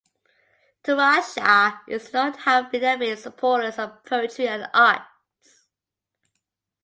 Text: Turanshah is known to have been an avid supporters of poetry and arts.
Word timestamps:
Turanshah 0.83 1.81
is 1.87 2.11
known 2.11 2.33
to 2.33 2.39
have 2.39 2.71
been 2.71 2.83
an 2.83 3.01
avid 3.03 3.19
supporters 3.19 3.77
of 3.77 4.03
poetry 4.03 4.47
and 4.47 4.67
arts. 4.73 5.67